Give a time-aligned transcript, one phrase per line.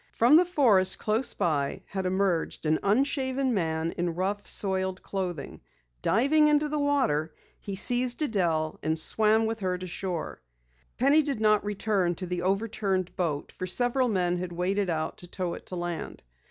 [0.13, 5.61] From the forest close by had emerged an unshaven man in rough, soiled clothing.
[6.01, 10.41] Diving into the water, he seized Adelle, and swam with her to shore.
[10.97, 15.27] Penny did not return to the overturned boat for several men had waded out to
[15.27, 16.23] tow it to land.